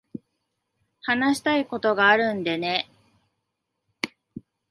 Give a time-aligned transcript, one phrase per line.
[1.03, 2.89] 話したいことがあるんでね。